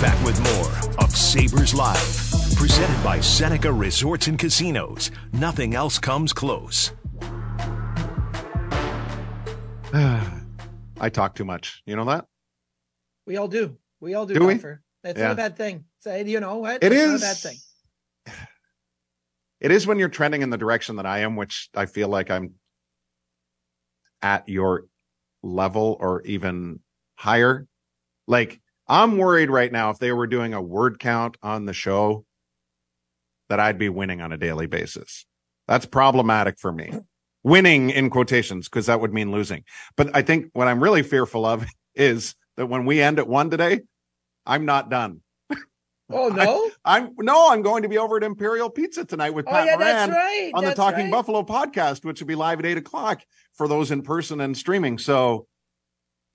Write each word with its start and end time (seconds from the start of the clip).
back 0.00 0.22
with 0.24 0.40
more 0.54 1.04
of 1.04 1.14
Sabres 1.14 1.74
Live, 1.74 2.54
presented 2.56 3.02
by 3.04 3.20
Seneca 3.20 3.72
Resorts 3.72 4.26
and 4.28 4.38
Casinos. 4.38 5.10
Nothing 5.32 5.74
else 5.74 5.98
comes 5.98 6.32
close. 6.32 6.92
I 9.92 11.08
talk 11.10 11.34
too 11.34 11.44
much. 11.44 11.82
You 11.86 11.96
know 11.96 12.04
that? 12.06 12.26
We 13.26 13.36
all 13.36 13.48
do. 13.48 13.76
We 14.00 14.14
all 14.14 14.26
do. 14.26 14.34
Do 14.34 14.46
we? 14.46 14.54
Golfer. 14.54 14.82
That's 15.02 15.18
Yeah. 15.18 15.26
not 15.28 15.32
a 15.32 15.36
bad 15.36 15.56
thing. 15.56 15.84
So, 16.00 16.14
you 16.16 16.40
know 16.40 16.56
what? 16.56 16.82
It 16.82 16.92
It's 16.92 17.02
is. 17.02 17.20
not 17.20 17.28
a 17.30 17.32
bad 17.32 17.36
thing. 17.36 17.56
It 19.60 19.70
is 19.70 19.86
when 19.86 19.98
you're 19.98 20.08
trending 20.08 20.40
in 20.40 20.48
the 20.48 20.56
direction 20.56 20.96
that 20.96 21.04
I 21.06 21.18
am, 21.18 21.36
which 21.36 21.68
I 21.74 21.84
feel 21.84 22.08
like 22.08 22.30
I'm 22.30 22.54
at 24.22 24.48
your 24.48 24.86
level 25.42 25.98
or 26.00 26.22
even 26.22 26.80
higher. 27.16 27.66
Like 28.26 28.60
I'm 28.90 29.18
worried 29.18 29.50
right 29.50 29.70
now 29.70 29.90
if 29.90 30.00
they 30.00 30.10
were 30.10 30.26
doing 30.26 30.52
a 30.52 30.60
word 30.60 30.98
count 30.98 31.36
on 31.44 31.64
the 31.64 31.72
show 31.72 32.24
that 33.48 33.60
I'd 33.60 33.78
be 33.78 33.88
winning 33.88 34.20
on 34.20 34.32
a 34.32 34.36
daily 34.36 34.66
basis. 34.66 35.26
That's 35.68 35.86
problematic 35.86 36.58
for 36.58 36.72
me. 36.72 36.92
Winning 37.44 37.90
in 37.90 38.10
quotations 38.10 38.68
because 38.68 38.86
that 38.86 39.00
would 39.00 39.14
mean 39.14 39.30
losing. 39.30 39.62
But 39.96 40.10
I 40.12 40.22
think 40.22 40.46
what 40.54 40.66
I'm 40.66 40.82
really 40.82 41.04
fearful 41.04 41.46
of 41.46 41.64
is 41.94 42.34
that 42.56 42.66
when 42.66 42.84
we 42.84 43.00
end 43.00 43.20
at 43.20 43.28
one 43.28 43.48
today, 43.48 43.82
I'm 44.44 44.66
not 44.66 44.90
done. 44.90 45.20
Oh 46.12 46.26
no! 46.26 46.68
I'm 46.84 47.14
no, 47.20 47.52
I'm 47.52 47.62
going 47.62 47.84
to 47.84 47.88
be 47.88 47.96
over 47.96 48.16
at 48.16 48.24
Imperial 48.24 48.68
Pizza 48.68 49.04
tonight 49.04 49.30
with 49.30 49.46
oh 49.46 49.52
Pat 49.52 49.66
yeah, 49.66 49.76
Moran 49.76 50.10
that's 50.10 50.10
right. 50.10 50.50
on 50.54 50.64
the 50.64 50.74
Talking 50.74 51.04
right. 51.04 51.12
Buffalo 51.12 51.44
podcast, 51.44 52.04
which 52.04 52.18
will 52.18 52.26
be 52.26 52.34
live 52.34 52.58
at 52.58 52.66
eight 52.66 52.78
o'clock 52.78 53.22
for 53.54 53.68
those 53.68 53.92
in 53.92 54.02
person 54.02 54.40
and 54.40 54.56
streaming. 54.56 54.98
So 54.98 55.46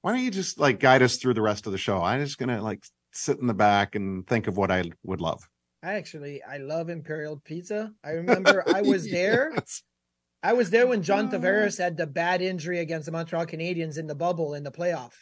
why 0.05 0.11
don't 0.11 0.21
you 0.23 0.29
just 0.29 0.59
like 0.59 0.79
guide 0.79 1.01
us 1.01 1.15
through 1.17 1.33
the 1.33 1.41
rest 1.41 1.65
of 1.65 1.71
the 1.71 1.79
show? 1.79 1.99
I'm 1.99 2.23
just 2.23 2.37
gonna 2.37 2.61
like 2.61 2.85
sit 3.11 3.39
in 3.39 3.47
the 3.47 3.55
back 3.55 3.95
and 3.95 4.27
think 4.27 4.45
of 4.45 4.55
what 4.55 4.69
I 4.69 4.83
would 5.01 5.19
love. 5.19 5.41
I 5.81 5.93
actually 5.93 6.43
I 6.43 6.57
love 6.57 6.89
Imperial 6.89 7.41
Pizza. 7.43 7.91
I 8.03 8.11
remember 8.11 8.63
I 8.71 8.83
was 8.83 9.09
there. 9.19 9.51
I 10.43 10.53
was 10.53 10.69
there 10.69 10.85
when 10.85 11.01
John 11.01 11.25
Oh. 11.33 11.39
Tavares 11.39 11.79
had 11.79 11.97
the 11.97 12.05
bad 12.05 12.43
injury 12.43 12.77
against 12.77 13.07
the 13.07 13.13
Montreal 13.13 13.47
Canadiens 13.47 13.97
in 13.97 14.05
the 14.05 14.13
bubble 14.13 14.53
in 14.53 14.61
the 14.61 14.71
playoff. 14.71 15.13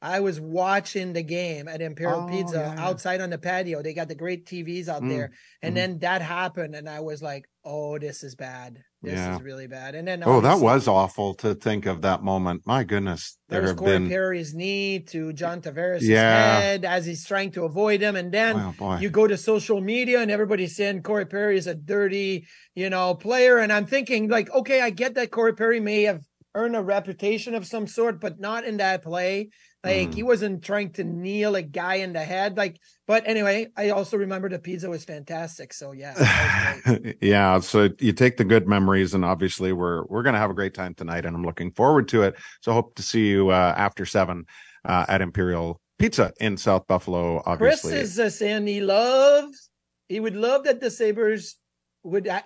I 0.00 0.18
was 0.18 0.40
watching 0.40 1.12
the 1.12 1.22
game 1.22 1.68
at 1.68 1.80
Imperial 1.80 2.22
Oh, 2.22 2.28
Pizza 2.28 2.74
yeah, 2.76 2.84
outside 2.84 3.20
on 3.20 3.30
the 3.30 3.38
patio. 3.38 3.80
They 3.80 3.94
got 3.94 4.08
the 4.08 4.16
great 4.16 4.44
TVs 4.44 4.88
out 4.88 5.02
Mm, 5.02 5.08
there. 5.08 5.30
And 5.62 5.74
mhm. 5.74 5.76
then 5.76 5.98
that 6.00 6.20
happened 6.20 6.74
and 6.74 6.88
I 6.88 6.98
was 6.98 7.22
like, 7.22 7.48
"Oh, 7.64 7.98
this 7.98 8.22
is 8.22 8.34
bad. 8.34 8.82
This 9.02 9.14
Yeah. 9.14 9.36
is 9.36 9.42
really 9.42 9.66
bad." 9.66 9.94
And 9.94 10.06
then 10.08 10.22
Oh, 10.24 10.40
that 10.40 10.58
was 10.60 10.88
awful 10.88 11.34
to 11.34 11.54
think 11.54 11.86
of 11.86 12.02
that 12.02 12.22
moment. 12.22 12.62
My 12.66 12.84
goodness, 12.84 13.38
there 13.48 13.62
have 13.62 13.76
Corey 13.76 13.98
been. 13.98 14.08
Perry's 14.08 14.54
knee 14.54 15.00
to 15.08 15.32
John 15.32 15.60
Tavares' 15.60 16.02
Yeah. 16.02 16.60
head 16.60 16.84
as 16.84 17.06
he's 17.06 17.24
trying 17.24 17.50
to 17.52 17.64
avoid 17.64 18.00
him. 18.00 18.16
And 18.16 18.32
then 18.32 18.74
Oh 18.80 18.96
you 18.98 19.10
go 19.10 19.26
to 19.26 19.36
social 19.36 19.80
media 19.80 20.20
and 20.20 20.30
everybody's 20.30 20.76
saying 20.76 21.02
Corey 21.02 21.26
Perry 21.26 21.56
is 21.56 21.66
a 21.66 21.74
dirty, 21.74 22.46
you 22.74 22.90
know, 22.90 23.14
player. 23.14 23.58
And 23.58 23.72
I'm 23.72 23.86
thinking, 23.86 24.28
like, 24.28 24.50
okay, 24.50 24.80
I 24.80 24.90
get 24.90 25.14
that 25.14 25.30
Corey 25.30 25.54
Perry 25.54 25.80
may 25.80 26.02
have 26.02 26.22
earned 26.54 26.76
a 26.76 26.82
reputation 26.82 27.54
of 27.54 27.66
some 27.66 27.86
sort, 27.86 28.20
but 28.20 28.38
not 28.38 28.64
in 28.64 28.76
that 28.76 29.02
play. 29.02 29.48
Like 29.84 30.10
Mm. 30.10 30.14
he 30.14 30.22
wasn't 30.22 30.62
trying 30.62 30.92
to 30.92 31.04
kneel 31.04 31.56
a 31.56 31.62
guy 31.62 31.96
in 31.96 32.12
the 32.12 32.22
head. 32.22 32.56
Like, 32.56 32.78
but 33.08 33.24
anyway, 33.26 33.66
I 33.76 33.90
also 33.90 34.16
remember 34.16 34.48
the 34.48 34.60
pizza 34.60 34.88
was 34.88 35.04
fantastic. 35.04 35.72
So 35.72 35.90
yeah, 35.92 36.14
that 36.14 36.80
was 36.86 36.98
great. 36.98 37.16
yeah 37.20 37.58
so 37.58 37.88
you 37.98 38.12
take 38.12 38.36
the 38.36 38.44
good 38.44 38.68
memories 38.68 39.14
and 39.14 39.24
obviously 39.24 39.72
we're 39.72 40.04
we're 40.06 40.22
going 40.22 40.34
to 40.34 40.38
have 40.38 40.50
a 40.50 40.54
great 40.54 40.74
time 40.74 40.94
tonight 40.94 41.24
and 41.24 41.34
i'm 41.36 41.44
looking 41.44 41.70
forward 41.70 42.08
to 42.08 42.22
it 42.22 42.34
so 42.60 42.72
hope 42.72 42.94
to 42.94 43.02
see 43.02 43.28
you 43.28 43.50
uh, 43.50 43.74
after 43.76 44.04
seven 44.06 44.44
uh, 44.84 45.04
at 45.08 45.20
imperial 45.20 45.80
pizza 45.98 46.32
in 46.40 46.56
south 46.56 46.86
buffalo 46.86 47.42
obviously 47.46 47.92
Chris 47.92 48.02
is 48.10 48.18
uh, 48.18 48.30
saying 48.30 48.66
he 48.66 48.80
loves, 48.80 49.70
he 50.08 50.20
would 50.20 50.36
love 50.36 50.64
that 50.64 50.80
the 50.80 50.90
Sabres 50.90 51.56
would, 52.02 52.28
I, 52.28 52.42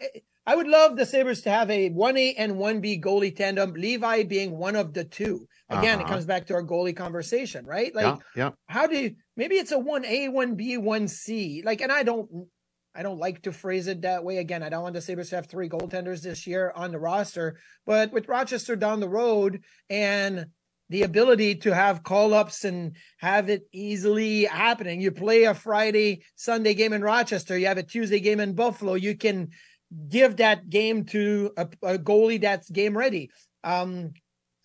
I 0.46 0.54
would 0.54 0.68
love 0.68 0.96
the 0.96 1.06
Sabres 1.06 1.42
to 1.42 1.50
have 1.50 1.70
a 1.70 1.90
1A 1.90 2.34
and 2.38 2.52
1B 2.52 3.02
goalie 3.02 3.34
tandem, 3.34 3.72
Levi 3.72 4.22
being 4.24 4.56
one 4.56 4.76
of 4.76 4.92
the 4.92 5.04
two. 5.04 5.46
Again, 5.68 5.98
it 6.00 6.04
Uh-huh. 6.04 6.12
comes 6.14 6.26
back 6.26 6.46
to 6.46 6.54
our 6.54 6.62
goalie 6.62 6.96
conversation, 6.96 7.66
right? 7.66 7.94
Like, 7.94 8.04
yeah 8.04 8.16
yeah 8.36 8.50
how 8.68 8.86
do 8.86 8.96
you, 8.98 9.16
maybe 9.36 9.56
it's 9.56 9.72
a 9.72 9.78
1A, 9.78 10.28
1B, 10.28 10.78
1C. 10.78 11.64
Like, 11.64 11.80
and 11.80 11.90
I 11.90 12.02
don't, 12.02 12.28
I 12.94 13.02
don't 13.02 13.18
like 13.18 13.42
to 13.42 13.52
phrase 13.52 13.88
it 13.88 14.02
that 14.02 14.24
way. 14.24 14.38
Again, 14.38 14.62
I 14.62 14.68
don't 14.68 14.82
want 14.82 14.94
the 14.94 15.00
Sabres 15.00 15.30
to 15.30 15.36
have 15.36 15.46
three 15.46 15.68
goaltenders 15.68 16.22
this 16.22 16.46
year 16.46 16.72
on 16.74 16.92
the 16.92 16.98
roster, 16.98 17.58
but 17.84 18.12
with 18.12 18.28
Rochester 18.28 18.74
down 18.76 19.00
the 19.00 19.08
road 19.08 19.62
and 19.90 20.46
the 20.88 21.02
ability 21.02 21.56
to 21.56 21.74
have 21.74 22.04
call 22.04 22.32
ups 22.32 22.64
and 22.64 22.96
have 23.18 23.50
it 23.50 23.62
easily 23.72 24.44
happening. 24.44 25.00
You 25.00 25.10
play 25.10 25.44
a 25.44 25.52
Friday, 25.54 26.22
Sunday 26.36 26.74
game 26.74 26.92
in 26.92 27.02
Rochester, 27.02 27.58
you 27.58 27.66
have 27.66 27.76
a 27.78 27.82
Tuesday 27.82 28.20
game 28.20 28.38
in 28.40 28.54
Buffalo. 28.54 28.94
You 28.94 29.16
can 29.16 29.48
give 30.08 30.36
that 30.36 30.70
game 30.70 31.04
to 31.06 31.50
a, 31.56 31.68
a 31.82 31.98
goalie 31.98 32.40
that's 32.40 32.70
game 32.70 32.96
ready. 32.96 33.30
Um, 33.64 34.12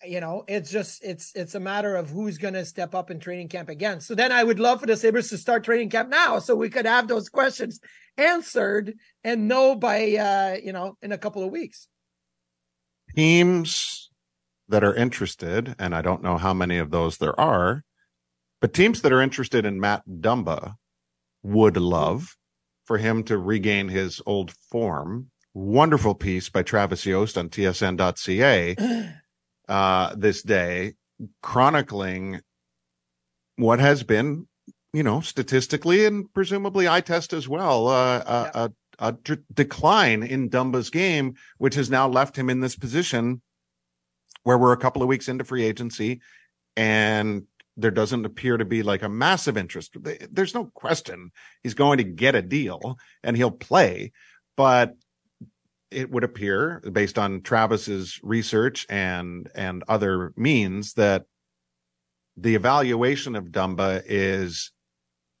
you 0.04 0.20
know, 0.20 0.44
it's 0.48 0.70
just 0.70 1.04
it's 1.04 1.32
it's 1.34 1.54
a 1.54 1.60
matter 1.60 1.96
of 1.96 2.10
who's 2.10 2.38
going 2.38 2.54
to 2.54 2.64
step 2.64 2.94
up 2.94 3.10
in 3.10 3.20
training 3.20 3.48
camp 3.48 3.68
again. 3.68 4.00
So 4.00 4.14
then 4.14 4.32
I 4.32 4.42
would 4.44 4.58
love 4.60 4.80
for 4.80 4.86
the 4.86 4.96
Sabres 4.96 5.30
to 5.30 5.38
start 5.38 5.64
training 5.64 5.90
camp 5.90 6.08
now, 6.08 6.38
so 6.38 6.54
we 6.54 6.70
could 6.70 6.86
have 6.86 7.08
those 7.08 7.28
questions 7.28 7.80
answered 8.16 8.94
and 9.24 9.48
know 9.48 9.74
by 9.74 10.16
uh, 10.16 10.56
you 10.62 10.72
know 10.72 10.96
in 11.02 11.12
a 11.12 11.18
couple 11.18 11.42
of 11.42 11.50
weeks. 11.50 11.88
teams 13.14 14.10
that 14.68 14.84
are 14.84 14.94
interested 14.94 15.74
and 15.78 15.94
i 15.94 16.00
don't 16.00 16.22
know 16.22 16.38
how 16.38 16.54
many 16.54 16.78
of 16.78 16.90
those 16.90 17.18
there 17.18 17.38
are 17.38 17.84
but 18.60 18.72
teams 18.72 19.02
that 19.02 19.12
are 19.12 19.20
interested 19.20 19.66
in 19.66 19.78
matt 19.78 20.02
dumba 20.08 20.74
would 21.42 21.76
love 21.76 22.36
for 22.84 22.98
him 22.98 23.22
to 23.22 23.36
regain 23.36 23.88
his 23.88 24.20
old 24.24 24.52
form 24.70 25.30
wonderful 25.52 26.14
piece 26.14 26.48
by 26.48 26.62
travis 26.62 27.04
yost 27.04 27.36
on 27.36 27.48
tsn.ca 27.48 28.76
uh, 29.68 30.14
this 30.16 30.42
day, 30.42 30.94
chronicling 31.42 32.40
what 33.56 33.78
has 33.78 34.02
been, 34.02 34.46
you 34.92 35.02
know, 35.02 35.20
statistically 35.20 36.04
and 36.04 36.32
presumably 36.32 36.88
eye 36.88 37.00
test 37.00 37.32
as 37.32 37.48
well, 37.48 37.88
uh, 37.88 38.22
a, 38.26 38.50
a, 38.54 38.72
a 39.08 39.12
d- 39.12 39.36
decline 39.52 40.22
in 40.22 40.50
Dumba's 40.50 40.90
game, 40.90 41.34
which 41.58 41.74
has 41.74 41.90
now 41.90 42.08
left 42.08 42.36
him 42.36 42.50
in 42.50 42.60
this 42.60 42.76
position 42.76 43.40
where 44.42 44.58
we're 44.58 44.72
a 44.72 44.78
couple 44.78 45.02
of 45.02 45.08
weeks 45.08 45.28
into 45.28 45.44
free 45.44 45.64
agency 45.64 46.20
and 46.76 47.44
there 47.76 47.90
doesn't 47.90 48.26
appear 48.26 48.56
to 48.56 48.64
be 48.64 48.82
like 48.82 49.02
a 49.02 49.08
massive 49.08 49.56
interest. 49.56 49.96
There's 50.30 50.54
no 50.54 50.66
question 50.74 51.30
he's 51.62 51.74
going 51.74 51.98
to 51.98 52.04
get 52.04 52.34
a 52.34 52.42
deal 52.42 52.98
and 53.22 53.36
he'll 53.36 53.50
play, 53.50 54.12
but 54.56 54.94
it 55.92 56.10
would 56.10 56.24
appear 56.24 56.80
based 56.92 57.18
on 57.18 57.42
Travis's 57.42 58.18
research 58.22 58.86
and 58.88 59.48
and 59.54 59.84
other 59.88 60.32
means 60.36 60.94
that 60.94 61.24
the 62.36 62.54
evaluation 62.54 63.36
of 63.36 63.46
Dumba 63.46 64.02
is 64.06 64.72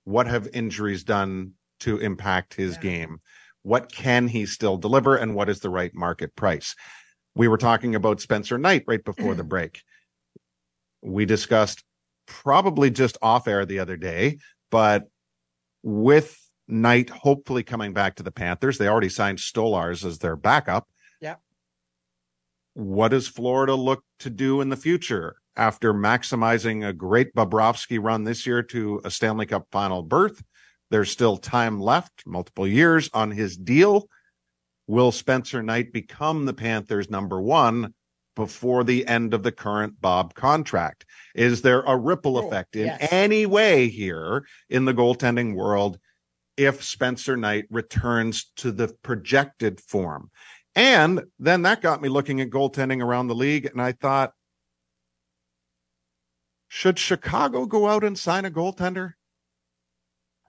what 0.04 0.26
have 0.26 0.48
injuries 0.52 1.04
done 1.04 1.52
to 1.80 1.98
impact 1.98 2.54
his 2.54 2.74
Yeah. 2.76 2.82
game? 2.82 3.18
What 3.62 3.90
can 3.92 4.28
he 4.28 4.46
still 4.46 4.76
deliver 4.76 5.16
and 5.16 5.34
what 5.34 5.48
is 5.48 5.60
the 5.60 5.70
right 5.70 5.94
market 5.94 6.34
price? 6.36 6.74
We 7.34 7.48
were 7.48 7.58
talking 7.58 7.94
about 7.94 8.20
Spencer 8.20 8.58
Knight 8.58 8.84
right 8.86 9.02
before 9.02 9.34
the 9.34 9.44
break. 9.54 9.82
We 11.00 11.24
discussed 11.24 11.82
probably 12.26 12.90
just 12.90 13.16
off 13.22 13.48
air 13.48 13.64
the 13.64 13.78
other 13.78 13.96
day, 13.96 14.38
but 14.70 15.04
with 15.82 16.36
Knight 16.72 17.10
hopefully 17.10 17.62
coming 17.62 17.92
back 17.92 18.16
to 18.16 18.22
the 18.22 18.32
Panthers, 18.32 18.78
they 18.78 18.88
already 18.88 19.10
signed 19.10 19.38
Stolarz 19.38 20.04
as 20.04 20.18
their 20.18 20.36
backup. 20.36 20.88
Yeah. 21.20 21.36
What 22.74 23.08
does 23.08 23.28
Florida 23.28 23.74
look 23.74 24.02
to 24.20 24.30
do 24.30 24.60
in 24.62 24.70
the 24.70 24.76
future 24.76 25.36
after 25.54 25.92
maximizing 25.92 26.86
a 26.86 26.92
great 26.94 27.34
Bobrovsky 27.34 28.02
run 28.02 28.24
this 28.24 28.46
year 28.46 28.62
to 28.64 29.00
a 29.04 29.10
Stanley 29.10 29.46
Cup 29.46 29.66
final 29.70 30.02
berth? 30.02 30.42
There's 30.90 31.10
still 31.10 31.36
time 31.36 31.80
left, 31.80 32.22
multiple 32.26 32.66
years 32.66 33.10
on 33.12 33.30
his 33.30 33.56
deal. 33.56 34.08
Will 34.86 35.12
Spencer 35.12 35.62
Knight 35.62 35.92
become 35.92 36.46
the 36.46 36.54
Panthers' 36.54 37.10
number 37.10 37.40
one 37.40 37.94
before 38.34 38.82
the 38.82 39.06
end 39.06 39.34
of 39.34 39.42
the 39.42 39.52
current 39.52 40.00
Bob 40.00 40.34
contract? 40.34 41.04
Is 41.34 41.60
there 41.62 41.82
a 41.82 41.96
ripple 41.96 42.38
Oh, 42.38 42.46
effect 42.46 42.76
in 42.76 42.86
yes. 42.86 43.08
any 43.10 43.44
way 43.44 43.88
here 43.88 44.44
in 44.70 44.86
the 44.86 44.94
goaltending 44.94 45.54
world 45.54 45.98
if 46.64 46.82
Spencer 46.82 47.36
Knight 47.36 47.66
returns 47.70 48.50
to 48.56 48.72
the 48.72 48.88
projected 49.02 49.80
form? 49.80 50.30
And 50.74 51.22
then 51.38 51.62
that 51.62 51.82
got 51.82 52.00
me 52.00 52.08
looking 52.08 52.40
at 52.40 52.50
goaltending 52.50 53.02
around 53.02 53.28
the 53.28 53.34
league, 53.34 53.66
and 53.66 53.80
I 53.80 53.92
thought, 53.92 54.32
should 56.68 56.98
Chicago 56.98 57.66
go 57.66 57.86
out 57.86 58.04
and 58.04 58.18
sign 58.18 58.44
a 58.46 58.50
goaltender? 58.50 59.12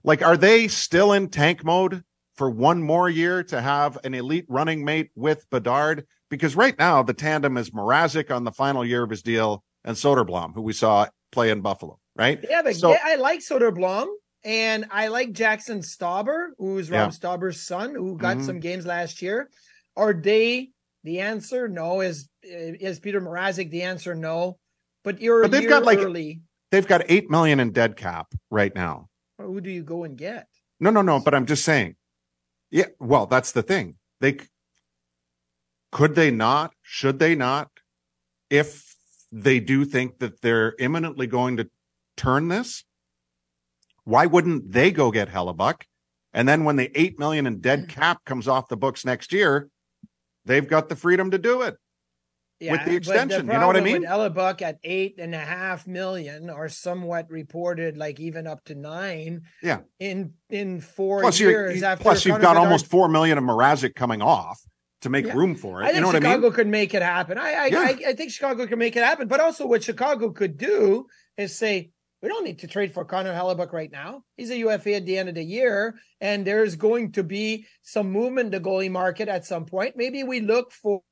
Like, 0.02 0.22
are 0.22 0.36
they 0.36 0.68
still 0.68 1.12
in 1.12 1.28
tank 1.28 1.64
mode 1.64 2.02
for 2.36 2.48
one 2.50 2.82
more 2.82 3.08
year 3.08 3.42
to 3.44 3.60
have 3.60 3.98
an 4.04 4.14
elite 4.14 4.46
running 4.48 4.84
mate 4.84 5.10
with 5.14 5.48
Bedard? 5.50 6.06
Because 6.30 6.56
right 6.56 6.78
now 6.78 7.02
the 7.02 7.14
tandem 7.14 7.56
is 7.58 7.70
Mrazek 7.70 8.34
on 8.34 8.44
the 8.44 8.52
final 8.52 8.84
year 8.84 9.02
of 9.02 9.10
his 9.10 9.22
deal 9.22 9.62
and 9.84 9.96
Soderblom, 9.96 10.54
who 10.54 10.62
we 10.62 10.72
saw 10.72 11.06
play 11.30 11.50
in 11.50 11.60
Buffalo, 11.60 11.98
right? 12.16 12.42
Yeah, 12.48 12.62
but 12.62 12.76
So- 12.76 12.92
yeah, 12.92 13.00
I 13.04 13.16
like 13.16 13.40
Soderblom 13.40 14.06
and 14.44 14.86
I 14.90 15.08
like 15.08 15.32
Jackson 15.32 15.80
Stauber, 15.80 16.48
who's 16.58 16.90
Rob 16.90 17.10
Yeah. 17.12 17.16
Stauber's 17.18 17.60
son, 17.60 17.94
who 17.94 18.16
got 18.18 18.38
Mhm. 18.38 18.44
some 18.46 18.60
games 18.60 18.84
last 18.86 19.22
year. 19.22 19.50
Are 19.96 20.12
they 20.12 20.70
the 21.02 21.20
answer? 21.20 21.68
No. 21.68 22.00
Is 22.00 22.28
is 22.42 23.00
Peter 23.00 23.20
Mrazek 23.20 23.70
the 23.70 23.82
answer? 23.82 24.14
No. 24.14 24.58
But 25.02 25.20
you're 25.20 25.42
But 25.42 25.50
they've 25.50 25.68
got, 25.68 25.84
like- 25.84 25.98
early. 25.98 26.42
They've 26.70 26.86
got 26.86 27.02
eight 27.10 27.30
million 27.30 27.60
in 27.60 27.72
dead 27.72 27.96
cap 27.96 28.34
right 28.50 28.74
now. 28.74 29.08
Who 29.38 29.60
do 29.60 29.70
you 29.70 29.82
go 29.82 30.04
and 30.04 30.16
get? 30.16 30.48
No, 30.80 30.90
no, 30.90 31.02
no. 31.02 31.20
But 31.20 31.34
I'm 31.34 31.46
just 31.46 31.64
saying. 31.64 31.96
Yeah. 32.70 32.86
Well, 32.98 33.26
that's 33.26 33.52
the 33.52 33.62
thing. 33.62 33.96
They 34.20 34.38
could 35.92 36.14
they 36.14 36.30
not? 36.30 36.74
Should 36.82 37.18
they 37.18 37.34
not? 37.34 37.70
If 38.50 38.96
they 39.30 39.60
do 39.60 39.84
think 39.84 40.18
that 40.18 40.40
they're 40.40 40.74
imminently 40.78 41.26
going 41.26 41.56
to 41.58 41.70
turn 42.16 42.48
this, 42.48 42.84
why 44.04 44.26
wouldn't 44.26 44.72
they 44.72 44.90
go 44.90 45.10
get 45.10 45.28
Hellebuyck? 45.28 45.82
And 46.32 46.48
then 46.48 46.64
when 46.64 46.76
the 46.76 46.90
eight 46.98 47.18
million 47.18 47.46
in 47.46 47.60
dead 47.60 47.86
mm. 47.86 47.88
cap 47.88 48.24
comes 48.24 48.48
off 48.48 48.68
the 48.68 48.76
books 48.76 49.04
next 49.04 49.32
year, 49.32 49.68
they've 50.44 50.66
got 50.66 50.88
the 50.88 50.96
freedom 50.96 51.30
to 51.30 51.38
do 51.38 51.62
it. 51.62 51.76
yeah, 52.60 52.72
With 52.72 52.84
the 52.84 52.96
extension, 52.96 53.46
you 53.46 53.52
know 53.52 53.66
what 53.66 53.76
I 53.76 53.80
mean? 53.80 54.00
With 54.02 54.10
Hellebuyck 54.10 54.60
at 54.62 54.78
eight 54.82 55.14
and 55.18 55.34
a 55.34 55.38
half 55.38 55.86
million, 55.86 56.50
or 56.50 56.68
somewhat 56.68 57.30
reported, 57.30 57.96
like 57.96 58.18
even 58.20 58.46
up 58.46 58.64
to 58.64 58.74
nine. 58.74 59.42
Yeah. 59.62 59.80
In 60.00 60.34
in 60.50 60.80
four 60.80 61.20
Plus, 61.20 61.38
years 61.40 61.82
after 61.82 62.02
plus 62.02 62.24
you've 62.24 62.40
got 62.40 62.56
almost 62.56 62.86
four 62.86 63.08
million 63.08 63.38
of 63.38 63.44
Mrazek 63.44 63.94
coming 63.94 64.20
off 64.22 64.60
to 65.02 65.10
make 65.10 65.26
Yeah. 65.26 65.34
room 65.34 65.54
for 65.54 65.82
it. 65.82 65.84
I 65.84 65.86
think 65.88 65.96
you 65.96 66.00
know 66.00 66.06
what 66.08 66.24
I 66.24 66.36
mean? 66.36 66.52
could 66.52 66.66
make 66.66 66.94
it 66.94 67.02
happen. 67.02 67.38
I 67.38 67.52
I, 67.52 67.66
Yeah. 67.66 67.80
I 67.80 67.98
I 68.08 68.12
think 68.14 68.32
Chicago 68.32 68.66
could 68.66 68.78
make 68.78 68.96
it 68.96 69.04
happen. 69.04 69.28
But 69.28 69.40
also, 69.40 69.66
what 69.66 69.84
Chicago 69.84 70.30
could 70.30 70.56
do 70.56 71.06
is 71.36 71.56
say, 71.56 71.90
we 72.24 72.30
don't 72.30 72.44
need 72.44 72.60
to 72.60 72.66
trade 72.66 72.94
for 72.94 73.04
Connor 73.04 73.34
Hellebuyck 73.34 73.70
right 73.70 73.92
now. 73.92 74.22
He's 74.38 74.50
a 74.50 74.56
UFA 74.56 74.94
at 74.94 75.04
the 75.04 75.18
end 75.18 75.28
of 75.28 75.34
the 75.34 75.44
year, 75.44 75.96
and 76.22 76.42
there's 76.42 76.74
going 76.74 77.12
to 77.12 77.22
be 77.22 77.66
some 77.82 78.10
movement 78.10 78.46
in 78.46 78.62
the 78.62 78.66
goalie 78.66 78.90
market 78.90 79.28
at 79.28 79.44
some 79.44 79.66
point. 79.66 79.94
Maybe 79.94 80.24
we 80.24 80.40
look 80.40 80.72
for 80.72 81.02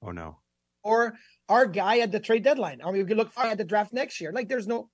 Oh 0.00 0.12
no. 0.12 0.38
Or 0.82 1.18
our 1.50 1.66
guy 1.66 1.98
at 1.98 2.10
the 2.10 2.20
trade 2.20 2.42
deadline, 2.42 2.80
I 2.82 2.86
mean, 2.86 3.02
we 3.02 3.04
could 3.04 3.18
look 3.18 3.32
for 3.32 3.44
at 3.44 3.58
the 3.58 3.64
draft 3.64 3.92
next 3.92 4.18
year. 4.18 4.32
Like, 4.32 4.48
there's 4.48 4.66
no 4.66 4.88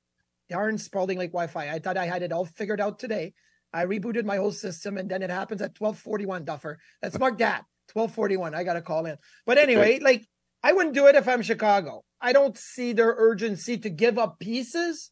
darn 0.48 0.76
Spalding 0.76 1.18
like 1.18 1.30
Wi-Fi. 1.30 1.70
I 1.70 1.78
thought 1.78 1.96
I 1.96 2.06
had 2.06 2.24
it 2.24 2.32
all 2.32 2.46
figured 2.46 2.80
out 2.80 2.98
today. 2.98 3.34
I 3.72 3.84
rebooted 3.84 4.24
my 4.24 4.36
whole 4.36 4.50
system, 4.50 4.98
and 4.98 5.08
then 5.08 5.22
it 5.22 5.30
happens 5.30 5.62
at 5.62 5.74
12:41. 5.74 6.44
Duffer, 6.44 6.80
let's 7.00 7.20
mark 7.20 7.38
that 7.38 7.62
12:41. 7.94 8.52
I 8.52 8.64
got 8.64 8.74
to 8.74 8.82
call 8.82 9.06
in. 9.06 9.16
But 9.46 9.58
anyway, 9.58 10.00
like 10.00 10.26
I 10.64 10.72
wouldn't 10.72 10.94
do 10.96 11.06
it 11.06 11.14
if 11.14 11.28
I'm 11.28 11.42
Chicago. 11.42 12.02
I 12.24 12.32
don't 12.32 12.56
see 12.56 12.94
their 12.94 13.14
urgency 13.16 13.76
to 13.78 13.90
give 13.90 14.18
up 14.18 14.38
pieces 14.38 15.10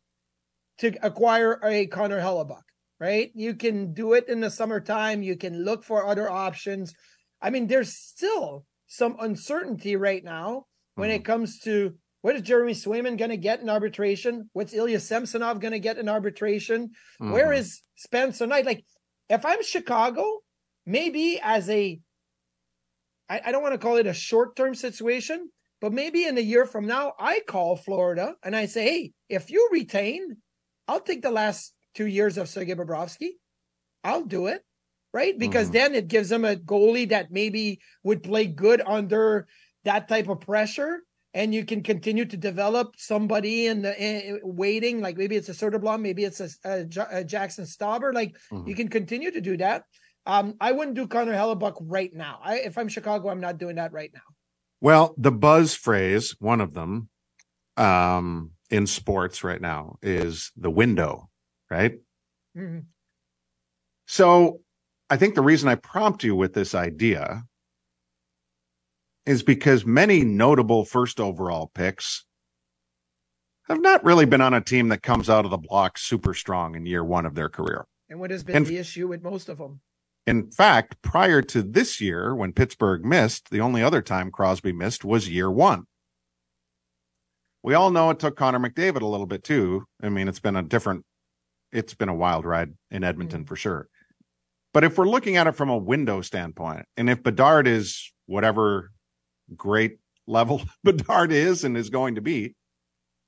to 0.78 0.94
acquire 1.02 1.60
a 1.62 1.86
Connor 1.86 2.20
Hellebuyck. 2.20 2.62
Right? 2.98 3.32
You 3.34 3.54
can 3.54 3.94
do 3.94 4.12
it 4.12 4.28
in 4.28 4.40
the 4.40 4.48
summertime. 4.48 5.22
You 5.22 5.36
can 5.36 5.64
look 5.64 5.82
for 5.82 6.06
other 6.06 6.30
options. 6.30 6.94
I 7.40 7.50
mean, 7.50 7.66
there's 7.66 7.92
still 7.96 8.64
some 8.86 9.16
uncertainty 9.20 9.96
right 9.96 10.22
now 10.22 10.66
when 10.94 11.10
it 11.10 11.24
comes 11.24 11.58
to 11.60 11.94
what 12.20 12.36
is 12.36 12.42
Jeremy 12.42 12.74
Swayman 12.74 13.18
going 13.18 13.30
to 13.30 13.36
get 13.36 13.60
in 13.60 13.68
arbitration? 13.68 14.48
What's 14.52 14.72
Ilya 14.72 15.00
Samsonov 15.00 15.58
going 15.58 15.72
to 15.72 15.80
get 15.80 15.98
in 15.98 16.08
arbitration? 16.08 16.90
Where 17.18 17.48
Mhm. 17.48 17.56
is 17.58 17.82
Spencer 17.96 18.46
Knight? 18.46 18.64
Like, 18.64 18.84
if 19.28 19.44
I'm 19.44 19.64
Chicago, 19.64 20.40
maybe 20.86 21.40
as 21.42 21.68
a, 21.68 22.00
I, 23.28 23.40
I 23.46 23.52
don't 23.52 23.62
want 23.62 23.74
to 23.74 23.78
call 23.84 23.96
it 23.96 24.06
a 24.06 24.14
short 24.14 24.54
term 24.54 24.76
situation, 24.76 25.50
but 25.82 25.92
maybe 25.92 26.24
in 26.24 26.38
a 26.38 26.42
year 26.42 26.64
from 26.66 26.86
now, 26.86 27.14
I 27.20 27.42
call 27.46 27.76
Florida 27.76 28.36
and 28.44 28.56
I 28.56 28.66
say, 28.66 28.84
hey, 28.84 29.12
if 29.28 29.50
you 29.50 29.68
retain, 29.72 30.38
I'll 30.88 31.00
take 31.00 31.22
the 31.22 31.30
last 31.32 31.74
two 31.94 32.06
years 32.06 32.38
of 32.38 32.48
Sergei 32.48 32.74
Bobrovsky. 32.74 33.32
I'll 34.04 34.24
do 34.24 34.46
it. 34.46 34.64
Right. 35.12 35.38
Because 35.38 35.68
Mhm. 35.68 35.72
then 35.72 35.94
it 35.94 36.08
gives 36.08 36.30
them 36.30 36.44
a 36.44 36.56
goalie 36.56 37.08
that 37.10 37.30
maybe 37.30 37.80
would 38.02 38.22
play 38.22 38.46
good 38.46 38.80
under 38.86 39.46
that 39.84 40.08
type 40.08 40.28
of 40.28 40.40
pressure. 40.40 41.02
And 41.34 41.54
you 41.54 41.64
can 41.64 41.82
continue 41.82 42.24
to 42.26 42.36
develop 42.36 42.94
somebody 42.98 43.66
in 43.66 43.82
the 43.82 43.92
in, 44.00 44.40
waiting, 44.42 45.00
like 45.00 45.16
maybe 45.16 45.36
it's 45.36 45.48
a 45.48 45.52
Soderblom, 45.52 46.00
maybe 46.00 46.24
it's 46.24 46.40
a, 46.40 46.48
a, 46.64 46.86
a 47.10 47.24
Jackson 47.24 47.64
Stauber. 47.64 48.12
Like 48.14 48.36
Mhm. 48.50 48.68
you 48.68 48.74
can 48.74 48.88
continue 48.88 49.30
to 49.30 49.40
do 49.40 49.56
that. 49.58 49.84
Um, 50.26 50.56
I 50.60 50.72
wouldn't 50.72 50.96
do 50.96 51.06
Connor 51.08 51.32
Hellebuyck 51.34 51.76
right 51.80 52.12
now. 52.14 52.38
I, 52.42 52.60
if 52.60 52.78
I'm 52.78 52.88
Chicago, 52.88 53.28
I'm 53.28 53.40
not 53.40 53.58
doing 53.58 53.76
that 53.76 53.92
right 53.92 54.10
now. 54.14 54.31
Well, 54.82 55.14
the 55.16 55.30
buzz 55.30 55.76
phrase, 55.76 56.34
one 56.40 56.60
of 56.60 56.74
them, 56.74 57.08
um, 57.76 58.50
in 58.68 58.88
sports 58.88 59.44
right 59.44 59.60
now 59.60 59.94
is 60.02 60.50
the 60.56 60.72
window, 60.72 61.30
right? 61.70 62.00
Mhm. 62.56 62.86
So 64.08 64.60
I 65.08 65.16
think 65.18 65.36
the 65.36 65.40
reason 65.42 65.68
I 65.68 65.76
prompt 65.76 66.24
you 66.24 66.34
with 66.34 66.52
this 66.54 66.74
idea 66.74 67.44
is 69.24 69.44
because 69.44 69.86
many 69.86 70.24
notable 70.24 70.84
first 70.84 71.20
overall 71.20 71.68
picks 71.68 72.24
have 73.68 73.80
not 73.80 74.02
really 74.02 74.26
been 74.26 74.40
on 74.40 74.52
a 74.52 74.60
team 74.60 74.88
that 74.88 75.00
comes 75.00 75.30
out 75.30 75.44
of 75.44 75.52
the 75.52 75.58
block 75.58 75.96
super 75.96 76.34
strong 76.34 76.74
in 76.74 76.86
year 76.86 77.04
one 77.04 77.24
of 77.24 77.36
their 77.36 77.48
career. 77.48 77.86
And 78.08 78.18
what 78.18 78.32
has 78.32 78.42
been 78.42 78.56
And- 78.56 78.66
the 78.66 78.78
issue 78.78 79.06
with 79.06 79.22
most 79.22 79.48
of 79.48 79.58
them? 79.58 79.80
In 80.26 80.50
fact, 80.50 81.02
prior 81.02 81.42
to 81.42 81.62
this 81.62 82.00
year, 82.00 82.34
when 82.34 82.52
Pittsburgh 82.52 83.04
missed, 83.04 83.50
the 83.50 83.60
only 83.60 83.82
other 83.82 84.02
time 84.02 84.30
Crosby 84.30 84.72
missed 84.72 85.04
was 85.04 85.28
year 85.28 85.50
one. 85.50 85.84
We 87.62 87.74
all 87.74 87.90
know 87.90 88.10
it 88.10 88.18
took 88.18 88.36
Connor 88.36 88.58
McDavid 88.58 89.02
a 89.02 89.06
little 89.06 89.26
bit 89.26 89.44
too. 89.44 89.84
I 90.02 90.08
mean, 90.08 90.28
it's 90.28 90.40
been 90.40 90.56
a 90.56 90.62
different, 90.62 91.04
it's 91.72 91.94
been 91.94 92.08
a 92.08 92.14
wild 92.14 92.44
ride 92.44 92.72
in 92.90 93.04
Edmonton 93.04 93.44
mm. 93.44 93.48
for 93.48 93.56
sure. 93.56 93.88
But 94.72 94.84
if 94.84 94.96
we're 94.96 95.08
looking 95.08 95.36
at 95.36 95.46
it 95.46 95.56
from 95.56 95.68
a 95.68 95.76
window 95.76 96.22
standpoint, 96.22 96.86
and 96.96 97.10
if 97.10 97.22
Bedard 97.22 97.66
is 97.66 98.12
whatever 98.26 98.90
great 99.56 99.98
level 100.26 100.62
Bedard 100.84 101.32
is 101.32 101.64
and 101.64 101.76
is 101.76 101.90
going 101.90 102.14
to 102.14 102.20
be, 102.20 102.54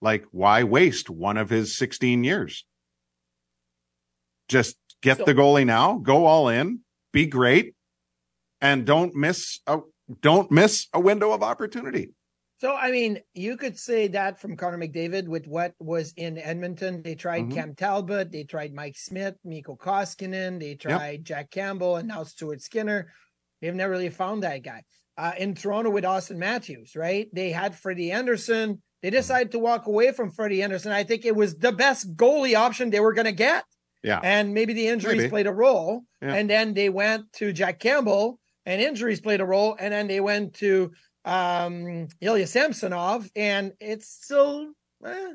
like, 0.00 0.24
why 0.30 0.64
waste 0.64 1.10
one 1.10 1.36
of 1.36 1.50
his 1.50 1.76
16 1.76 2.24
years? 2.24 2.64
Just 4.48 4.76
get 5.04 5.18
So- 5.18 5.24
the 5.24 5.34
goalie 5.34 5.66
now, 5.66 5.98
go 5.98 6.24
all 6.26 6.48
in, 6.48 6.80
be 7.12 7.26
great, 7.26 7.74
and 8.60 8.84
don't 8.84 9.14
miss 9.14 9.60
a 9.68 9.78
don't 10.20 10.50
miss 10.50 10.88
a 10.92 11.00
window 11.00 11.32
of 11.32 11.42
opportunity. 11.42 12.10
So, 12.58 12.74
I 12.74 12.90
mean, 12.90 13.20
you 13.34 13.56
could 13.56 13.78
say 13.78 14.08
that 14.08 14.38
from 14.40 14.56
Connor 14.56 14.78
McDavid 14.78 15.28
with 15.28 15.46
what 15.46 15.72
was 15.78 16.12
in 16.16 16.36
Edmonton. 16.38 17.02
They 17.02 17.14
tried 17.14 17.44
Mhm. 17.44 17.54
Cam 17.54 17.74
Talbot, 17.74 18.30
they 18.30 18.44
tried 18.44 18.74
Mike 18.74 18.96
Smith, 18.98 19.34
Mikko 19.44 19.76
Koskinen, 19.76 20.60
they 20.60 20.74
tried 20.74 21.24
Jack 21.24 21.50
Campbell, 21.50 21.96
and 21.96 22.08
now 22.08 22.22
Stuart 22.24 22.60
Skinner. 22.60 23.12
They've 23.60 23.74
never 23.74 23.92
really 23.92 24.10
found 24.10 24.42
that 24.42 24.62
guy. 24.62 24.82
Uh, 25.16 25.32
in 25.38 25.54
Toronto 25.54 25.90
with 25.90 26.04
Auston 26.04 26.36
Matthews, 26.36 26.94
right? 26.96 27.28
They 27.32 27.50
had 27.50 27.74
Freddie 27.74 28.10
Andersen. 28.12 28.82
They 29.02 29.08
Mm-hmm. 29.08 29.16
decided 29.16 29.52
to 29.52 29.58
walk 29.58 29.86
away 29.86 30.12
from 30.12 30.30
Freddie 30.30 30.62
Andersen. 30.62 30.92
I 30.92 31.04
think 31.04 31.24
it 31.24 31.36
was 31.36 31.56
the 31.56 31.72
best 31.72 32.14
goalie 32.16 32.56
option 32.56 32.90
they 32.90 33.00
were 33.00 33.14
going 33.14 33.26
to 33.26 33.32
get. 33.32 33.64
Yeah. 34.04 34.20
And 34.22 34.52
maybe 34.54 34.74
the 34.74 34.86
injuries 34.86 35.16
Maybe. 35.16 35.30
played 35.30 35.46
a 35.46 35.52
role. 35.52 36.02
Yeah. 36.22 36.34
And 36.34 36.48
then 36.48 36.74
they 36.74 36.90
went 36.90 37.32
to 37.34 37.52
Jack 37.52 37.80
Campbell, 37.80 38.38
and 38.66 38.80
injuries 38.80 39.20
played 39.20 39.40
a 39.40 39.46
role. 39.46 39.76
And 39.80 39.92
then 39.92 40.06
they 40.06 40.20
went 40.20 40.54
to 40.56 40.92
um, 41.24 42.08
Ilya 42.20 42.46
Samsonov, 42.46 43.28
and 43.34 43.72
it's 43.80 44.06
still 44.08 44.68
eh, 45.04 45.32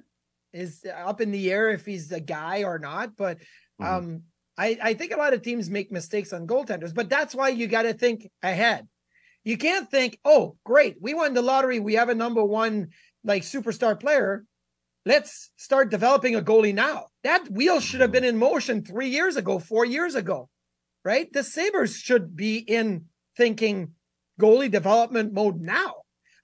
is 0.54 0.86
up 0.96 1.20
in 1.20 1.32
the 1.32 1.52
air 1.52 1.70
if 1.70 1.86
he's 1.86 2.08
the 2.08 2.20
guy 2.22 2.64
or 2.64 2.78
not. 2.80 3.18
But 3.18 3.40
Mhm. 3.82 3.86
um, 3.88 4.24
I, 4.58 4.78
I 4.84 4.94
think 4.94 5.14
a 5.14 5.18
lot 5.18 5.34
of 5.34 5.42
teams 5.42 5.70
make 5.70 5.92
mistakes 5.92 6.32
on 6.34 6.46
goaltenders, 6.46 6.94
but 6.94 7.10
that's 7.10 7.34
why 7.34 7.50
you 7.50 7.66
got 7.68 7.84
to 7.84 7.94
think 7.94 8.30
ahead. 8.44 8.88
You 9.46 9.58
can't 9.58 9.90
think, 9.90 10.20
oh, 10.26 10.58
great, 10.66 10.98
we 11.02 11.14
won 11.14 11.34
the 11.34 11.42
lottery. 11.42 11.80
We 11.80 11.94
have 11.96 12.10
a 12.10 12.16
number 12.16 12.44
one 12.44 12.90
like 13.24 13.44
superstar 13.44 13.98
player. 14.00 14.44
Let's 15.06 15.50
start 15.56 15.90
developing 15.92 16.36
a 16.36 16.42
goalie 16.42 16.74
now. 16.74 17.08
That 17.24 17.50
wheel 17.50 17.80
should 17.80 18.02
have 18.02 18.10
mm-hmm. 18.10 18.14
been 18.14 18.24
in 18.24 18.38
motion 18.38 18.84
three 18.84 19.10
years 19.10 19.36
ago, 19.36 19.60
four 19.60 19.86
years 19.86 20.16
ago, 20.16 20.50
right? 21.04 21.32
The 21.32 21.44
Sabres 21.44 21.98
should 21.98 22.36
be 22.36 22.58
in 22.58 23.06
thinking 23.36 23.94
goalie 24.40 24.72
development 24.72 25.34
mode 25.34 25.60
now. 25.60 25.96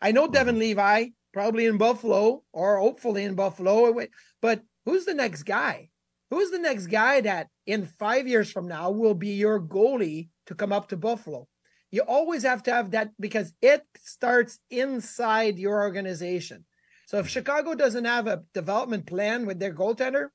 I 0.02 0.12
know 0.12 0.28
Devin 0.28 0.56
mm-hmm. 0.56 0.62
Levi 0.62 1.06
probably 1.34 1.66
in 1.66 1.78
Buffalo 1.78 2.44
or 2.54 2.80
hopefully 2.80 3.24
in 3.24 3.36
Buffalo, 3.36 3.94
but 4.42 4.62
who's 4.86 5.06
the 5.06 5.14
next 5.14 5.44
guy? 5.44 5.90
Who's 6.32 6.52
the 6.52 6.60
next 6.60 6.88
guy 6.88 7.22
that 7.22 7.48
in 7.66 7.86
five 7.86 8.28
years 8.28 8.52
from 8.52 8.68
now 8.68 8.92
will 8.92 9.14
be 9.14 9.34
your 9.34 9.60
goalie 9.60 10.30
to 10.48 10.56
come 10.56 10.74
up 10.74 10.90
to 10.90 10.98
Buffalo? 10.98 11.48
You 11.92 12.02
always 12.02 12.44
have 12.44 12.64
to 12.64 12.72
have 12.72 12.92
that 12.92 13.12
because 13.20 13.54
it 13.62 13.84
starts 14.00 14.60
inside 14.70 15.60
your 15.60 15.82
organization. 15.82 16.66
So 17.06 17.20
if 17.20 17.30
Chicago 17.30 17.76
doesn't 17.76 18.06
have 18.06 18.28
a 18.28 18.44
development 18.54 19.06
plan 19.06 19.46
with 19.46 19.60
their 19.60 19.74
goaltender, 19.74 20.30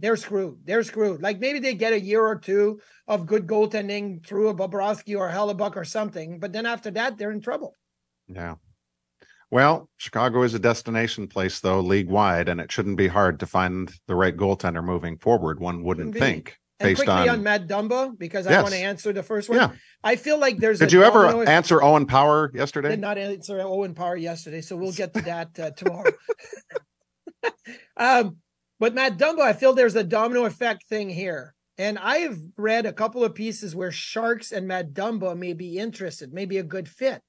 they're 0.00 0.16
screwed. 0.16 0.58
They're 0.64 0.82
screwed. 0.82 1.22
Like 1.22 1.38
maybe 1.38 1.58
they 1.58 1.74
get 1.74 1.92
a 1.92 2.00
year 2.00 2.24
or 2.24 2.36
two 2.36 2.80
of 3.06 3.26
good 3.26 3.46
goaltending 3.46 4.24
through 4.26 4.48
a 4.48 4.54
Bobrovsky 4.54 5.16
or 5.16 5.28
a 5.28 5.32
Hellebuyck 5.32 5.76
or 5.76 5.84
something, 5.84 6.38
but 6.40 6.52
then 6.52 6.66
after 6.66 6.90
that, 6.92 7.18
they're 7.18 7.32
in 7.32 7.40
trouble. 7.40 7.76
Yeah. 8.28 8.56
Well, 9.50 9.88
Chicago 9.96 10.42
is 10.42 10.54
a 10.54 10.60
destination 10.60 11.26
place, 11.26 11.58
though, 11.58 11.80
league 11.80 12.08
wide, 12.08 12.48
and 12.48 12.60
it 12.60 12.70
shouldn't 12.70 12.96
be 12.96 13.08
hard 13.08 13.40
to 13.40 13.46
find 13.46 13.92
the 14.06 14.14
right 14.14 14.36
goaltender 14.36 14.82
moving 14.82 15.18
forward. 15.18 15.58
One 15.58 15.82
wouldn't 15.82 16.14
think, 16.14 16.56
And 16.78 16.86
based 16.86 16.98
quickly 16.98 17.28
on, 17.28 17.30
on. 17.30 17.42
Matt 17.42 17.66
Dumba, 17.66 18.16
because 18.16 18.46
I 18.46 18.62
want 18.62 18.74
to 18.74 18.80
answer 18.80 19.12
the 19.12 19.24
first 19.24 19.48
one. 19.48 19.58
Yeah. 19.58 19.72
I 20.04 20.14
feel 20.14 20.38
like 20.38 20.58
there's 20.58 20.78
Did 20.78 20.92
you 20.92 21.02
ever 21.02 21.24
domino- 21.24 21.50
answer 21.50 21.82
Owen 21.82 22.06
Power 22.06 22.52
yesterday? 22.54 22.90
did 22.90 23.00
not 23.00 23.18
answer 23.18 23.60
Owen 23.60 23.94
Power 23.94 24.16
yesterday, 24.16 24.60
so 24.60 24.76
we'll 24.76 24.92
get 24.92 25.14
to 25.14 25.22
that 25.22 25.58
uh, 25.58 25.70
tomorrow. 25.72 26.12
um, 27.96 28.36
but 28.80 28.94
Matt 28.94 29.18
Dumba, 29.18 29.42
I 29.42 29.52
feel 29.52 29.72
there's 29.72 29.94
a 29.94 30.02
domino 30.02 30.46
effect 30.46 30.86
thing 30.88 31.10
here. 31.10 31.54
And 31.78 31.98
I've 31.98 32.38
read 32.56 32.84
a 32.84 32.92
couple 32.92 33.24
of 33.24 33.34
pieces 33.34 33.76
where 33.76 33.92
Sharks 33.92 34.52
and 34.52 34.66
Matt 34.66 34.92
Dumba 34.92 35.38
may 35.38 35.52
be 35.52 35.78
interested, 35.78 36.32
maybe 36.32 36.58
a 36.58 36.62
good 36.62 36.88
fit. 36.88 37.22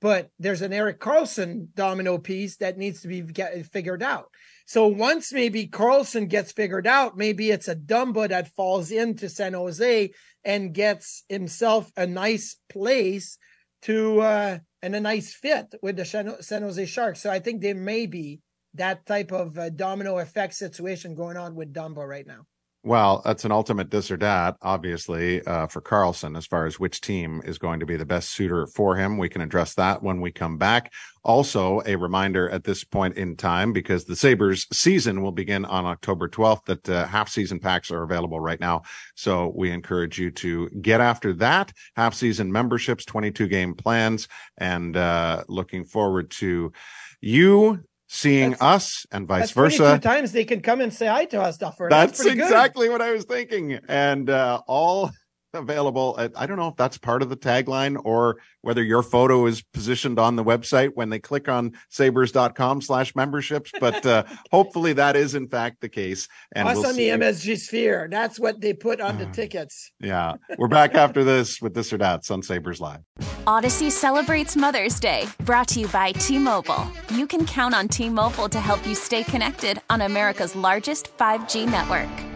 But 0.00 0.30
there's 0.38 0.60
an 0.60 0.72
Erik 0.72 1.00
Karlsson 1.00 1.68
domino 1.74 2.18
piece 2.18 2.56
that 2.56 2.76
needs 2.76 3.00
to 3.02 3.08
be 3.08 3.22
get, 3.22 3.64
figured 3.72 4.02
out. 4.02 4.26
So 4.66 4.86
once 4.86 5.32
maybe 5.32 5.68
Karlsson 5.68 6.28
gets 6.28 6.52
figured 6.52 6.86
out, 6.86 7.16
maybe 7.16 7.50
it's 7.50 7.68
a 7.68 7.76
Dumba 7.76 8.28
that 8.28 8.54
falls 8.54 8.90
into 8.90 9.28
San 9.28 9.54
Jose 9.54 10.10
and 10.44 10.74
gets 10.74 11.24
himself 11.28 11.90
a 11.96 12.06
nice 12.06 12.56
place 12.68 13.38
to 13.82 14.20
uh 14.20 14.58
and 14.82 14.94
a 14.96 15.00
nice 15.00 15.34
fit 15.34 15.74
with 15.82 15.96
the 15.96 16.04
San 16.04 16.42
San 16.42 16.62
Jose 16.62 16.86
Sharks. 16.86 17.22
So 17.22 17.30
I 17.30 17.38
think 17.38 17.62
there 17.62 17.74
may 17.74 18.06
be 18.06 18.40
that 18.76 19.06
type 19.06 19.32
of 19.32 19.58
uh, 19.58 19.70
domino 19.70 20.18
effect 20.18 20.54
situation 20.54 21.14
going 21.14 21.36
on 21.36 21.54
with 21.54 21.72
Dumba 21.72 22.06
right 22.06 22.26
now. 22.26 22.46
Well, 22.86 23.20
that's 23.24 23.44
an 23.44 23.50
ultimate 23.50 23.90
this 23.90 24.12
or 24.12 24.16
that, 24.18 24.58
obviously, 24.62 25.44
uh, 25.44 25.66
for 25.66 25.80
Karlsson, 25.80 26.38
as 26.38 26.46
far 26.46 26.66
as 26.66 26.78
which 26.78 27.00
team 27.00 27.42
is 27.44 27.58
going 27.58 27.80
to 27.80 27.86
be 27.86 27.96
the 27.96 28.06
best 28.06 28.30
suitor 28.30 28.68
for 28.68 28.94
him. 28.94 29.18
We 29.18 29.28
can 29.28 29.40
address 29.40 29.74
that 29.74 30.04
when 30.04 30.20
we 30.20 30.30
come 30.30 30.56
back. 30.56 30.92
Also, 31.24 31.82
a 31.84 31.96
reminder 31.96 32.48
at 32.48 32.62
this 32.62 32.84
point 32.84 33.16
in 33.16 33.34
time, 33.34 33.72
because 33.72 34.04
the 34.04 34.14
Sabres 34.14 34.68
season 34.72 35.20
will 35.20 35.32
begin 35.32 35.64
on 35.64 35.84
October 35.84 36.28
12th, 36.28 36.64
that 36.66 36.88
uh, 36.88 37.06
half 37.08 37.28
season 37.28 37.58
packs 37.58 37.90
are 37.90 38.04
available 38.04 38.38
right 38.38 38.60
now. 38.60 38.82
So 39.16 39.52
we 39.56 39.72
encourage 39.72 40.16
you 40.16 40.30
to 40.30 40.68
get 40.80 41.00
after 41.00 41.32
that. 41.32 41.72
Half 41.96 42.14
season 42.14 42.52
memberships, 42.52 43.04
22 43.04 43.48
game 43.48 43.74
plans, 43.74 44.28
and 44.58 44.96
uh, 44.96 45.42
looking 45.48 45.84
forward 45.84 46.30
to 46.32 46.70
you 47.20 47.82
seeing 48.08 48.50
That's- 48.52 48.62
us 48.82 49.06
and 49.12 49.26
vice 49.26 49.40
That's 49.42 49.52
versa. 49.52 49.98
times 49.98 50.32
they 50.32 50.44
can 50.44 50.60
come 50.60 50.80
and 50.80 50.92
say 50.92 51.06
hi 51.06 51.24
to 51.26 51.40
us, 51.42 51.56
Duffer. 51.58 51.88
That's, 51.90 52.22
good. 52.22 52.32
exactly 52.38 52.88
what 52.88 53.02
I 53.02 53.12
was 53.12 53.24
thinking. 53.24 53.78
And 53.88 54.30
uh, 54.30 54.60
all 54.66 55.10
available. 55.56 56.16
At, 56.18 56.32
I 56.36 56.46
don't 56.46 56.56
know 56.56 56.68
if 56.68 56.76
that's 56.76 56.98
part 56.98 57.22
of 57.22 57.28
the 57.30 57.36
tagline 57.36 57.96
or 58.04 58.36
whether 58.62 58.82
your 58.82 59.02
photo 59.02 59.46
is 59.46 59.62
positioned 59.62 60.18
on 60.18 60.36
the 60.36 60.44
website 60.44 60.90
when 60.94 61.08
they 61.10 61.18
click 61.18 61.48
on 61.48 61.72
sabres.com 61.90 62.80
slash 62.80 63.14
memberships. 63.14 63.70
But 63.80 64.04
uh, 64.06 64.24
hopefully 64.50 64.92
that 64.94 65.16
is 65.16 65.34
in 65.34 65.48
fact 65.48 65.80
the 65.80 65.88
case. 65.88 66.28
And 66.52 66.68
us 66.68 66.76
we'll 66.76 66.86
on 66.86 66.94
see. 66.94 67.10
the 67.10 67.18
MSG 67.18 67.58
Sphere. 67.58 68.08
That's 68.10 68.38
what 68.40 68.60
they 68.60 68.72
put 68.72 69.00
on 69.00 69.18
the 69.18 69.26
Uh, 69.26 69.32
tickets. 69.32 69.90
Yeah. 70.00 70.34
We're 70.58 70.68
back 70.68 70.94
after 70.94 71.24
this 71.24 71.60
with 71.60 71.74
this 71.74 71.92
or 71.92 71.98
that 71.98 72.30
on 72.30 72.42
Sabres 72.42 72.80
Live. 72.80 73.00
Odyssey 73.46 73.90
celebrates 73.90 74.56
Mother's 74.56 74.98
Day, 74.98 75.26
brought 75.44 75.68
to 75.68 75.80
you 75.80 75.88
by 75.88 76.12
T 76.12 76.38
Mobile. 76.38 76.86
You 77.10 77.26
can 77.26 77.44
count 77.46 77.74
on 77.74 77.88
T 77.88 78.08
Mobile 78.08 78.48
to 78.48 78.60
help 78.60 78.86
you 78.86 78.94
stay 78.94 79.22
connected 79.22 79.80
on 79.90 80.02
America's 80.02 80.56
largest 80.56 81.16
5G 81.18 81.66
network. 81.70 82.35